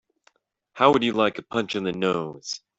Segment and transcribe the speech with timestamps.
[0.73, 2.61] How would you like a punch in the nose?